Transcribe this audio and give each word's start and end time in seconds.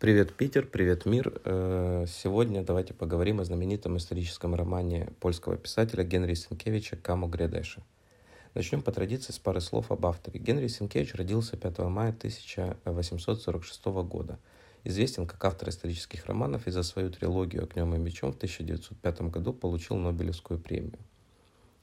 Привет, 0.00 0.32
Питер, 0.32 0.64
привет, 0.64 1.06
мир. 1.06 1.40
Э, 1.44 2.04
сегодня 2.06 2.62
давайте 2.62 2.94
поговорим 2.94 3.40
о 3.40 3.44
знаменитом 3.44 3.96
историческом 3.96 4.54
романе 4.54 5.08
польского 5.18 5.56
писателя 5.56 6.04
Генри 6.04 6.34
Сенкевича 6.34 6.94
«Камо 6.94 7.26
Грядеши». 7.26 7.82
Начнем 8.54 8.80
по 8.82 8.92
традиции 8.92 9.32
с 9.32 9.40
пары 9.40 9.60
слов 9.60 9.90
об 9.90 10.06
авторе. 10.06 10.38
Генри 10.38 10.68
Сенкевич 10.68 11.16
родился 11.16 11.56
5 11.56 11.78
мая 11.78 12.10
1846 12.10 13.86
года. 14.04 14.38
Известен 14.84 15.26
как 15.26 15.44
автор 15.44 15.68
исторических 15.68 16.26
романов 16.26 16.68
и 16.68 16.70
за 16.70 16.84
свою 16.84 17.10
трилогию 17.10 17.64
«Огнем 17.64 17.92
и 17.96 17.98
мечом» 17.98 18.32
в 18.32 18.36
1905 18.36 19.22
году 19.22 19.52
получил 19.52 19.96
Нобелевскую 19.96 20.60
премию. 20.60 21.00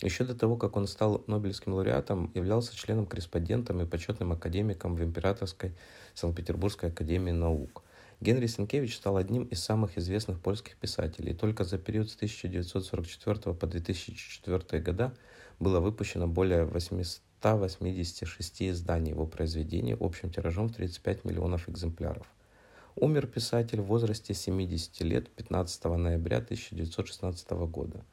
Еще 0.01 0.23
до 0.23 0.35
того, 0.35 0.55
как 0.55 0.77
он 0.77 0.87
стал 0.87 1.21
Нобелевским 1.27 1.73
лауреатом, 1.73 2.31
являлся 2.33 2.77
членом-корреспондентом 2.77 3.81
и 3.81 3.85
почетным 3.85 4.31
академиком 4.31 4.95
в 4.95 5.03
Императорской 5.03 5.73
Санкт-Петербургской 6.13 6.91
академии 6.91 7.31
наук– 7.31 7.83
Генри 8.21 8.47
Сенкевич 8.47 8.95
стал 8.95 9.17
одним 9.17 9.43
из 9.43 9.61
самых 9.61 9.97
известных 9.97 10.39
польских 10.39 10.77
писателей. 10.77 11.33
Только 11.33 11.65
за 11.65 11.77
период 11.77 12.09
с 12.09 12.15
1944 12.15 13.53
по 13.53 13.67
2004 13.67 14.81
года 14.81 15.13
было 15.59 15.81
выпущено 15.81 16.27
более 16.27 16.63
886 16.63 18.61
изданий 18.63 19.11
его 19.11 19.27
произведений 19.27 19.97
общим 19.99 20.29
тиражом 20.31 20.69
в 20.69 20.75
35 20.75 21.25
миллионов 21.25 21.67
экземпляров. 21.67 22.25
Умер 22.95 23.27
писатель 23.27 23.81
в 23.81 23.87
возрасте 23.87 24.33
70 24.33 25.01
лет 25.01 25.29
15 25.29 25.83
ноября 25.83 26.37
1916 26.37 27.49
года. 27.67 28.05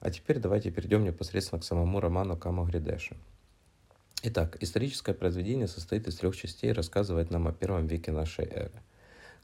А 0.00 0.10
теперь 0.10 0.38
давайте 0.38 0.70
перейдем 0.70 1.04
непосредственно 1.04 1.62
к 1.62 1.64
самому 1.64 2.00
роману 2.00 2.36
Кама 2.36 2.66
Гридеша. 2.66 3.16
Итак, 4.22 4.58
историческое 4.60 5.14
произведение 5.14 5.66
состоит 5.66 6.06
из 6.06 6.16
трех 6.16 6.36
частей 6.36 6.68
и 6.70 6.74
рассказывает 6.74 7.30
нам 7.30 7.48
о 7.48 7.52
первом 7.52 7.86
веке 7.86 8.12
нашей 8.12 8.44
эры– 8.44 8.82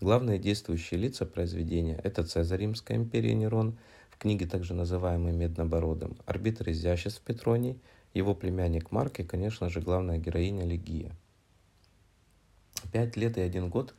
Главные 0.03 0.41
действующие 0.41 0.99
лица 0.99 1.25
произведения– 1.25 1.95
это 2.03 2.25
Цезарь 2.25 2.63
Римской 2.63 2.97
империи 2.97 3.31
Нерон, 3.35 3.79
в 4.11 4.19
книге 4.19 4.49
также 4.49 4.75
называемый 4.75 5.33
Меднобородым, 5.33 6.17
арбитр 6.27 6.71
изяществ 6.71 7.23
Петроний, 7.23 7.79
его 8.13 8.35
племянник 8.35 8.91
Марк 8.91 9.21
и, 9.21 9.23
конечно 9.23 9.69
же, 9.69 9.81
главная 9.81 10.19
героиня 10.19 10.67
Легия. 10.67 11.13
Пять 12.93 13.17
лет 13.17 13.39
и 13.39 13.43
один 13.43 13.71
год 13.71 13.95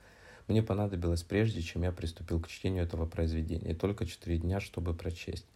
мне 0.50 0.62
понадобилось 0.62 1.24
прежде, 1.24 1.62
чем 1.62 1.84
я 1.84 1.94
приступил 1.94 2.42
к 2.42 2.50
чтению 2.50 2.84
этого 2.84 3.06
произведения, 3.06 3.72
и 3.72 3.74
только 3.74 4.06
четыре 4.06 4.40
дня, 4.40 4.59
чтобы 4.59 4.94
прочесть. 4.94 5.48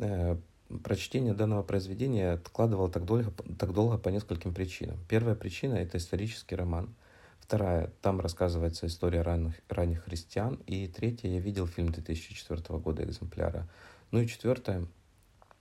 Э, 0.00 0.36
прочтение 0.82 1.34
данного 1.34 1.62
произведения 1.62 2.32
откладывал 2.32 2.88
так 2.88 3.04
долго, 3.04 3.30
так 3.56 3.72
долго 3.72 3.96
по 3.96 4.08
нескольким 4.08 4.52
причинам. 4.52 4.98
Первая 5.08 5.36
причина– 5.36 5.74
это 5.76 5.98
исторический 5.98 6.56
роман– 6.56 6.92
Вторая, 7.48 7.90
там 8.02 8.20
рассказывается 8.20 8.86
история 8.86 9.22
ранних, 9.22 9.54
ранних 9.70 10.04
христиан. 10.04 10.60
И 10.66 10.86
третья, 10.86 11.30
я 11.30 11.40
видел 11.40 11.66
фильм 11.66 11.88
2004 11.88 12.78
года 12.78 13.02
экземпляра. 13.02 13.66
Ну 14.10 14.20
и 14.20 14.26
четвертое, 14.26 14.86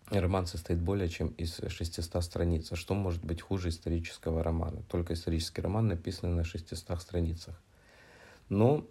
роман 0.10 0.48
состоит 0.48 0.82
более 0.82 1.08
чем 1.08 1.30
из 1.38 1.62
600 1.66 2.22
страниц. 2.22 2.74
А 2.74 2.76
что 2.76 2.94
может 2.94 3.24
быть 3.24 3.42
хуже 3.42 3.70
исторического 3.70 4.44
романа? 4.44 4.84
Только 4.90 5.14
исторический 5.14 5.62
роман, 5.62 5.88
написанный 5.88 6.36
на 6.36 6.44
600 6.44 7.00
страницах. 7.00 7.56
Но 8.50 8.86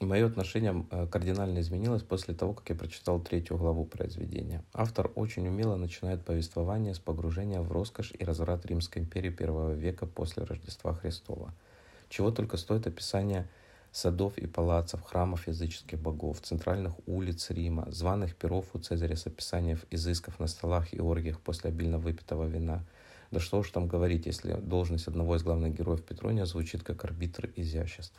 мое 0.00 0.26
отношение 0.26 0.86
э, 0.90 1.06
кардинально 1.08 1.58
изменилось 1.60 2.02
после 2.02 2.32
того, 2.32 2.54
как 2.54 2.70
я 2.70 2.74
прочитал 2.74 3.20
третью 3.20 3.58
главу 3.58 3.84
произведения. 3.84 4.64
Автор 4.72 5.12
очень 5.14 5.46
умело 5.46 5.76
начинает 5.76 6.24
повествование 6.24 6.94
с 6.94 6.98
погружения 6.98 7.60
в 7.60 7.70
роскошь 7.70 8.14
и 8.18 8.24
разврат 8.24 8.64
Римской 8.64 9.02
империи 9.02 9.28
первого 9.28 9.74
века 9.74 10.06
после 10.06 10.44
Рождества 10.44 10.94
Христова– 10.94 11.52
чего 12.10 12.30
только 12.30 12.58
стоит 12.58 12.86
описание 12.86 13.48
садов 13.92 14.36
и 14.36 14.46
палацев, 14.46 15.02
храмов 15.02 15.48
языческих 15.48 15.98
богов, 15.98 16.40
центральных 16.42 16.92
улиц 17.06 17.50
Рима, 17.50 17.90
званых 17.90 18.36
перов 18.36 18.66
у 18.74 18.78
Цезаря 18.78 19.16
с 19.16 19.26
описанием 19.26 19.78
изысков 19.90 20.38
на 20.38 20.46
столах 20.46 20.92
и 20.92 21.00
оргиях 21.00 21.40
после 21.40 21.70
обильно 21.70 21.98
выпитого 21.98 22.44
вина. 22.44 22.84
Да 23.30 23.40
что 23.40 23.60
уж 23.60 23.70
там 23.70 23.86
говорить, 23.86 24.26
если 24.26 24.54
должность 24.54 25.06
одного 25.06 25.36
из 25.36 25.42
главных 25.42 25.74
героев 25.74 26.04
Петрония 26.04 26.44
звучит 26.44 26.82
как 26.82 27.04
арбитр 27.04 27.50
изяществ. 27.56 28.18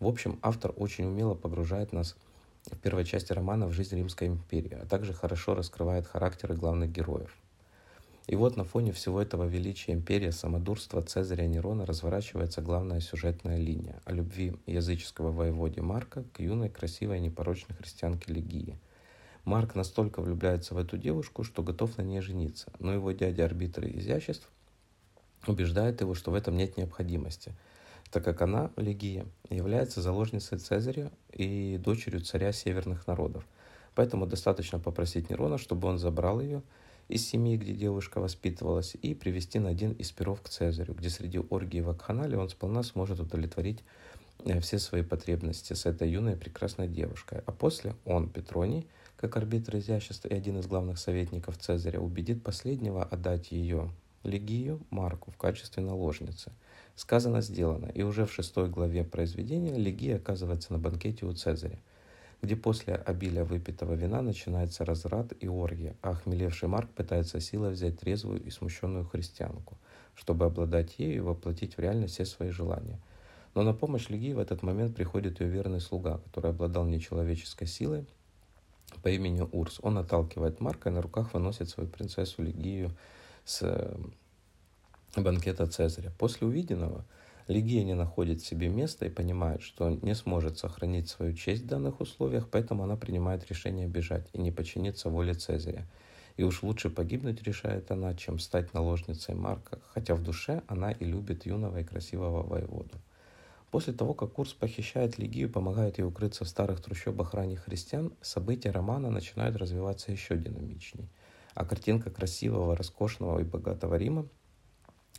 В 0.00 0.06
общем, 0.06 0.38
автор 0.42 0.74
очень 0.76 1.04
умело 1.04 1.34
погружает 1.34 1.92
нас 1.92 2.16
в 2.66 2.76
первой 2.78 3.04
части 3.04 3.32
романа 3.32 3.66
в 3.66 3.72
жизнь 3.72 3.96
Римской 3.96 4.26
империи, 4.26 4.78
а 4.80 4.86
также 4.86 5.12
хорошо 5.12 5.54
раскрывает 5.54 6.06
характеры 6.06 6.56
главных 6.56 6.90
героев. 6.90 7.36
И 8.26 8.36
вот 8.36 8.56
на 8.56 8.64
фоне 8.64 8.92
всего 8.92 9.20
этого 9.20 9.44
величия 9.44 9.92
империи, 9.92 10.30
самодурства 10.30 11.02
Цезаря 11.02 11.46
Нерона 11.46 11.84
разворачивается 11.84 12.62
главная 12.62 13.00
сюжетная 13.00 13.58
линия 13.58 14.00
о 14.06 14.12
любви 14.12 14.56
языческого 14.66 15.30
воеводе 15.30 15.82
Марка 15.82 16.24
к 16.32 16.40
юной, 16.40 16.70
красивой, 16.70 17.20
непорочной 17.20 17.76
христианке 17.76 18.32
Легии. 18.32 18.78
Марк 19.44 19.74
настолько 19.74 20.22
влюбляется 20.22 20.74
в 20.74 20.78
эту 20.78 20.96
девушку, 20.96 21.44
что 21.44 21.62
готов 21.62 21.98
на 21.98 22.02
ней 22.02 22.22
жениться, 22.22 22.72
но 22.78 22.94
его 22.94 23.12
дядя-арбитр 23.12 23.86
изяществ 23.88 24.48
убеждает 25.46 26.00
его, 26.00 26.14
что 26.14 26.30
в 26.30 26.34
этом 26.34 26.56
нет 26.56 26.78
необходимости, 26.78 27.52
так 28.10 28.24
как 28.24 28.40
она, 28.40 28.70
Легия, 28.76 29.26
является 29.50 30.00
заложницей 30.00 30.56
Цезаря 30.56 31.12
и 31.30 31.76
дочерью 31.76 32.22
царя 32.22 32.52
северных 32.52 33.06
народов. 33.06 33.44
Поэтому 33.94 34.26
достаточно 34.26 34.78
попросить 34.78 35.28
Нерона, 35.28 35.58
чтобы 35.58 35.88
он 35.88 35.98
забрал 35.98 36.40
ее– 36.40 36.62
из 37.08 37.26
семьи, 37.26 37.56
где 37.56 37.72
девушка 37.72 38.20
воспитывалась, 38.20 38.96
и 39.00 39.14
привести 39.14 39.58
на 39.58 39.70
один 39.70 39.92
из 39.92 40.10
перов 40.12 40.40
к 40.40 40.48
Цезарю, 40.48 40.94
где 40.94 41.10
среди 41.10 41.38
оргии 41.38 41.78
и 41.78 41.82
вакханалии 41.82 42.36
он 42.36 42.48
сполна 42.48 42.82
сможет 42.82 43.20
удовлетворить 43.20 43.84
э, 44.44 44.60
все 44.60 44.78
свои 44.78 45.02
потребности 45.02 45.72
с 45.72 45.86
этой 45.86 46.10
юной 46.10 46.36
прекрасной 46.36 46.88
девушкой. 46.88 47.42
А 47.46 47.52
после 47.52 47.94
он, 48.04 48.28
Петроний, 48.28 48.86
как 49.16 49.36
арбитр 49.36 49.76
изящества 49.76 50.28
и 50.28 50.34
один 50.34 50.58
из 50.58 50.66
главных 50.66 50.98
советников 50.98 51.58
Цезаря, 51.58 52.00
убедит 52.00 52.42
последнего 52.42 53.04
отдать 53.04 53.52
ее, 53.52 53.90
Легию, 54.22 54.80
Марку, 54.88 55.30
в 55.30 55.36
качестве 55.36 55.82
наложницы. 55.82 56.52
Сказано, 56.96 57.42
сделано, 57.42 57.86
и 57.86 58.02
уже 58.02 58.24
в 58.24 58.32
шестой 58.32 58.70
главе 58.70 59.04
произведения 59.04 59.76
Легия 59.76 60.16
оказывается 60.16 60.72
на 60.72 60.78
банкете 60.78 61.26
у 61.26 61.32
Цезаря– 61.32 61.78
где 62.44 62.56
после 62.56 62.94
обилия 62.94 63.42
выпитого 63.42 63.94
вина 63.94 64.20
начинается 64.20 64.84
разрад 64.84 65.32
и 65.40 65.48
оргия, 65.48 65.96
а 66.02 66.10
охмелевший 66.10 66.68
Марк 66.68 66.90
пытается 66.90 67.40
силой 67.40 67.70
взять 67.70 67.98
трезвую 67.98 68.42
и 68.42 68.50
смущенную 68.50 69.06
христианку, 69.06 69.78
чтобы 70.14 70.44
обладать 70.44 70.98
ею 70.98 71.16
и 71.16 71.20
воплотить 71.20 71.76
в 71.76 71.80
реальность 71.80 72.14
все 72.14 72.26
свои 72.26 72.50
желания. 72.50 73.00
Но 73.54 73.62
на 73.62 73.72
помощь 73.72 74.10
Легии 74.10 74.34
в 74.34 74.38
этот 74.38 74.62
момент 74.62 74.94
приходит 74.94 75.40
ее 75.40 75.48
верный 75.48 75.80
слуга, 75.80 76.18
который 76.18 76.50
обладал 76.50 76.84
нечеловеческой 76.84 77.66
силой 77.66 78.06
по 79.02 79.08
имени 79.08 79.48
Урс. 79.50 79.78
Он 79.80 79.96
отталкивает 79.96 80.60
Марка 80.60 80.90
и 80.90 80.92
на 80.92 81.00
руках 81.00 81.32
выносит 81.32 81.70
свою 81.70 81.88
принцессу 81.88 82.42
Легию 82.42 82.90
с 83.46 83.62
э, 83.62 83.96
банкета 85.16 85.66
Цезаря. 85.66 86.12
После 86.18 86.46
увиденного– 86.46 87.06
Легия 87.46 87.84
не 87.84 87.94
находит 87.94 88.42
себе 88.42 88.68
места 88.68 89.04
и 89.04 89.10
понимает, 89.10 89.60
что 89.60 89.90
не 89.90 90.14
сможет 90.14 90.58
сохранить 90.58 91.08
свою 91.08 91.34
честь 91.34 91.64
в 91.64 91.66
данных 91.66 92.00
условиях, 92.00 92.48
поэтому 92.48 92.84
она 92.84 92.96
принимает 92.96 93.46
решение 93.50 93.86
бежать 93.86 94.26
и 94.32 94.38
не 94.38 94.50
подчиниться 94.50 95.10
воле 95.10 95.34
Цезаря. 95.34 95.86
И 96.36 96.42
уж 96.42 96.62
лучше 96.62 96.88
погибнуть, 96.88 97.42
решает 97.42 97.90
она, 97.90 98.14
чем 98.14 98.38
стать 98.38 98.72
наложницей 98.72 99.34
Марка, 99.34 99.78
хотя 99.92 100.14
в 100.14 100.22
душе 100.22 100.62
она 100.68 100.90
и 100.90 101.04
любит 101.04 101.44
юного 101.44 101.80
и 101.80 101.84
красивого 101.84 102.42
воеводу. 102.42 102.96
После 103.70 103.92
того, 103.92 104.14
как 104.14 104.32
Курс 104.32 104.54
похищает 104.54 105.18
Легию, 105.18 105.50
помогает 105.50 105.98
ей 105.98 106.04
укрыться 106.04 106.44
в 106.44 106.48
старых 106.48 106.80
трущобах 106.80 107.34
ранних 107.34 107.64
христиан, 107.64 108.12
события 108.22 108.70
романа 108.70 109.10
начинают 109.10 109.56
развиваться 109.56 110.12
еще 110.12 110.36
динамичнее. 110.36 111.08
А 111.54 111.64
картинка 111.66 112.10
красивого, 112.10 112.76
роскошного 112.76 113.40
и 113.40 113.44
богатого 113.44 113.96
Рима 113.96 114.28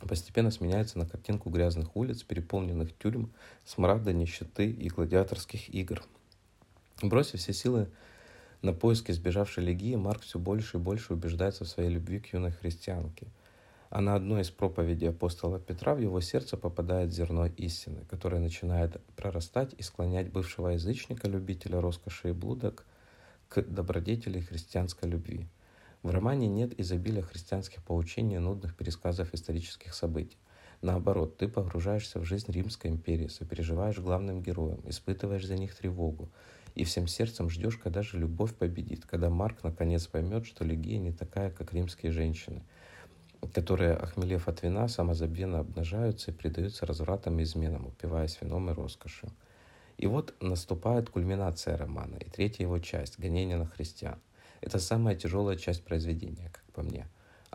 постепенно 0.00 0.50
сменяется 0.50 0.98
на 0.98 1.06
картинку 1.06 1.50
грязных 1.50 1.96
улиц, 1.96 2.22
переполненных 2.22 2.96
тюрьм, 2.98 3.32
смрада, 3.64 4.12
нищеты 4.12 4.70
и 4.70 4.88
гладиаторских 4.88 5.68
игр. 5.74 6.02
Бросив 7.02 7.40
все 7.40 7.52
силы 7.52 7.88
на 8.62 8.72
поиски 8.72 9.12
сбежавшей 9.12 9.64
Легии, 9.64 9.94
Марк 9.96 10.22
все 10.22 10.38
больше 10.38 10.76
и 10.76 10.80
больше 10.80 11.14
убеждается 11.14 11.64
в 11.64 11.68
своей 11.68 11.90
любви 11.90 12.20
к 12.20 12.32
юной 12.32 12.50
христианке. 12.50 13.26
А 13.88 14.00
на 14.00 14.16
одной 14.16 14.42
из 14.42 14.50
проповедей 14.50 15.10
апостола 15.10 15.60
Петра 15.60 15.94
в 15.94 16.00
его 16.00 16.20
сердце 16.20 16.56
попадает 16.56 17.12
зерно 17.12 17.46
истины, 17.46 18.04
которое 18.10 18.40
начинает 18.40 19.00
прорастать 19.14 19.74
и 19.78 19.82
склонять 19.82 20.32
бывшего 20.32 20.70
язычника, 20.70 21.28
любителя 21.28 21.80
роскоши 21.80 22.30
и 22.30 22.32
блудок, 22.32 22.84
к 23.48 23.62
добродетели 23.62 24.40
христианской 24.40 25.08
любви. 25.08 25.46
В 26.06 26.10
романе 26.10 26.46
нет 26.46 26.78
изобилия 26.78 27.20
христианских 27.20 27.82
поучений 27.82 28.36
и 28.36 28.38
нудных 28.38 28.76
пересказов 28.76 29.34
исторических 29.34 29.92
событий. 29.92 30.38
Наоборот, 30.80 31.36
ты 31.36 31.48
погружаешься 31.48 32.20
в 32.20 32.24
жизнь 32.24 32.52
Римской 32.52 32.92
империи, 32.92 33.26
сопереживаешь 33.26 33.98
главным 33.98 34.40
героям, 34.40 34.80
испытываешь 34.86 35.44
за 35.44 35.56
них 35.56 35.74
тревогу 35.74 36.28
и 36.76 36.84
всем 36.84 37.08
сердцем 37.08 37.50
ждешь, 37.50 37.76
когда 37.76 38.02
же 38.02 38.20
любовь 38.20 38.54
победит, 38.54 39.04
когда 39.04 39.30
Марк 39.30 39.64
наконец 39.64 40.06
поймет, 40.06 40.46
что 40.46 40.64
Легия 40.64 40.98
не 40.98 41.10
такая, 41.10 41.50
как 41.50 41.72
римские 41.72 42.12
женщины, 42.12 42.62
которые, 43.52 43.94
охмелев 43.94 44.46
от 44.46 44.62
вина, 44.62 44.86
самозабвенно 44.86 45.58
обнажаются 45.58 46.30
и 46.30 46.34
предаются 46.34 46.86
развратам 46.86 47.40
и 47.40 47.42
изменам, 47.42 47.88
упиваясь 47.88 48.38
вином 48.40 48.70
и 48.70 48.74
роскошью. 48.74 49.32
И 49.98 50.06
вот 50.06 50.36
наступает 50.40 51.10
кульминация 51.10 51.76
романа 51.76 52.14
и 52.14 52.30
третья 52.30 52.62
его 52.62 52.78
часть 52.78 53.18
«Гонение 53.18 53.56
на 53.56 53.66
христиан». 53.66 54.20
Это 54.60 54.78
самая 54.78 55.14
тяжелая 55.14 55.56
часть 55.56 55.84
произведения, 55.84 56.50
как 56.52 56.64
по 56.72 56.82
мне. 56.82 57.06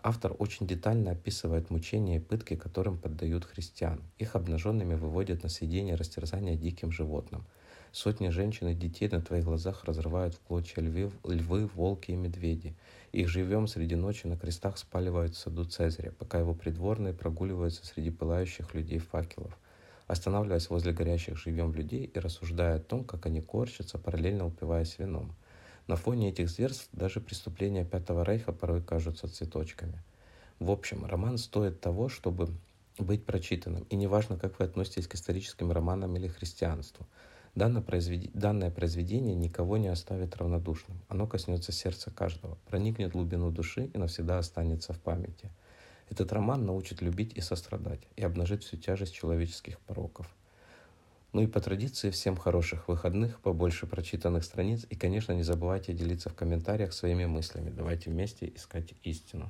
Автор 0.03 0.36
очень 0.39 0.65
детально 0.65 1.12
описывает 1.12 1.69
мучения 1.69 2.18
и 2.18 2.19
пытки, 2.19 2.56
которым 2.56 2.98
поддают 2.98 3.45
христиан. 3.45 4.01
Их 4.18 4.36
обнаженными 4.36 4.95
выводят 4.95 5.44
на 5.44 5.50
съедение 5.50 5.95
растерзания 5.95 6.56
диким 6.56 6.92
животным. 6.92 7.45
Сотни 7.92 8.30
женщин 8.30 8.69
и 8.69 8.74
детей 8.74 9.09
на 9.09 9.21
твоих 9.21 9.44
глазах 9.44 9.83
разрывают 9.83 10.33
в 10.33 10.39
клочья 10.39 10.81
львы, 10.81 11.12
львы, 11.25 11.68
волки 11.75 12.12
и 12.12 12.15
медведи. 12.15 12.74
Их 13.12 13.27
живем 13.27 13.68
среди 13.68 13.95
ночи 13.95 14.25
на 14.25 14.38
крестах 14.38 14.77
спаливают 14.77 15.36
в 15.36 15.38
саду 15.38 15.65
Цезаря, 15.65 16.12
пока 16.12 16.39
его 16.39 16.53
придворные 16.53 17.13
прогуливаются 17.13 17.86
среди 17.86 18.09
пылающих 18.09 18.74
людей 18.74 19.00
факелов, 19.00 19.57
останавливаясь 20.07 20.69
возле 20.69 20.94
горящих 20.94 21.38
живем 21.38 21.74
людей 21.74 22.06
и 22.06 22.18
рассуждая 22.18 22.77
о 22.77 22.80
том, 22.80 23.03
как 23.03 23.25
они 23.25 23.42
корчатся, 23.42 24.00
параллельно 24.00 24.48
упиваясь 24.48 24.98
вином. 24.98 25.36
На 25.91 25.97
фоне 25.97 26.29
этих 26.29 26.49
зверств 26.49 26.88
даже 26.93 27.19
преступления 27.19 27.83
Пятого 27.83 28.23
Рейха 28.23 28.53
порой 28.53 28.81
кажутся 28.81 29.27
цветочками. 29.27 30.01
В 30.57 30.71
общем, 30.71 31.05
роман 31.05 31.38
стоит 31.38 31.81
того, 31.81 32.07
чтобы 32.07 32.47
быть 32.97 33.25
прочитанным. 33.25 33.83
И 33.89 33.97
неважно, 33.97 34.38
как 34.38 34.57
вы 34.57 34.63
относитесь 34.63 35.05
к 35.05 35.15
историческим 35.15 35.69
романам 35.69 36.15
или 36.15 36.29
христианству. 36.29 37.05
Данное, 37.55 37.81
произвед... 37.81 38.31
Данное 38.31 38.71
произведение 38.71 39.35
никого 39.35 39.75
не 39.75 39.89
оставит 39.89 40.38
равнодушным. 40.38 40.97
Оно 41.09 41.27
коснется 41.27 41.73
сердца 41.73 42.09
каждого, 42.09 42.57
проникнет 42.69 43.09
в 43.09 43.17
глубину 43.17 43.51
души 43.51 43.91
и 43.93 43.97
навсегда 43.97 44.38
останется 44.38 44.93
в 44.93 44.99
памяти. 45.01 45.51
Этот 46.09 46.31
роман 46.31 46.65
научит 46.65 47.01
любить 47.01 47.33
и 47.35 47.41
сострадать, 47.41 48.07
и 48.15 48.23
обнажит 48.23 48.63
всю 48.63 48.77
тяжесть 48.77 49.13
человеческих 49.13 49.77
пороков– 49.81 50.33
ну 51.33 51.42
и 51.42 51.48
по 51.48 51.62
традиции 51.62 52.10
всем 52.10 52.36
хороших 52.36 52.88
выходных, 52.88 53.39
побольше 53.39 53.88
прочитанных 53.88 54.44
страниц 54.44 54.86
и, 54.89 54.95
конечно, 54.95 55.31
не 55.31 55.44
забывайте 55.44 55.94
делиться 55.94 56.30
в 56.30 56.36
комментариях 56.36 56.94
своими 56.94 57.25
мыслями. 57.25 57.69
Давайте 57.69 58.10
вместе 58.10 58.51
искать 58.54 58.94
истину. 59.04 59.50